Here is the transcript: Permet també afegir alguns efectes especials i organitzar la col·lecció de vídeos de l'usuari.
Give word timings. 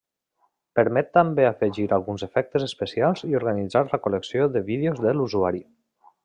Permet 0.77 1.11
també 1.17 1.45
afegir 1.49 1.85
alguns 1.97 2.25
efectes 2.29 2.65
especials 2.69 3.23
i 3.29 3.37
organitzar 3.41 3.85
la 3.93 4.01
col·lecció 4.07 4.49
de 4.57 4.65
vídeos 4.71 5.05
de 5.05 5.15
l'usuari. 5.21 5.63